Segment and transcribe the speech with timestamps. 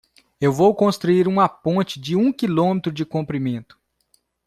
[0.41, 3.77] Eu vou construir uma ponte de um quilômetro de comprimento.